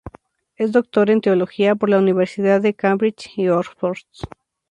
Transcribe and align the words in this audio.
Es 0.55 0.71
doctor 0.71 1.11
en 1.11 1.21
teología 1.21 1.75
por 1.75 1.91
la 1.91 1.99
Universidad 1.99 2.59
de 2.59 2.73
Cambridge 2.73 3.37
y 3.37 3.49
Oxford. 3.49 3.97